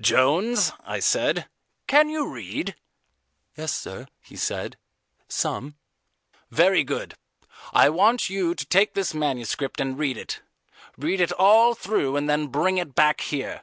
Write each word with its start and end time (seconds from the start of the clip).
"Jones," 0.00 0.70
I 0.84 1.00
said, 1.00 1.48
"can 1.88 2.08
you 2.08 2.28
read?" 2.28 2.76
"Yes, 3.56 3.72
sir," 3.72 4.06
he 4.20 4.36
said, 4.36 4.78
"some." 5.26 5.74
"Very 6.48 6.84
good. 6.84 7.16
I 7.72 7.88
want 7.88 8.30
you 8.30 8.54
to 8.54 8.64
take 8.66 8.94
this 8.94 9.14
manuscript 9.14 9.80
and 9.80 9.98
read 9.98 10.16
it. 10.16 10.42
Read 10.96 11.20
it 11.20 11.32
all 11.32 11.74
through 11.74 12.14
and 12.16 12.30
then 12.30 12.46
bring 12.46 12.78
it 12.78 12.94
back 12.94 13.20
here." 13.20 13.60